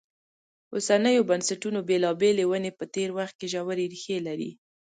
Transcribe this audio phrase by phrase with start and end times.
[0.75, 4.51] اوسنیو بنسټونو بېلابېلې ونې په تېر وخت کې ژورې ریښې لري.